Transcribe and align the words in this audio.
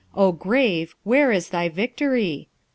O 0.15 0.31
grave, 0.31 0.95
where 1.03 1.31
is 1.31 1.49
thy 1.49 1.69
victory? 1.69 2.49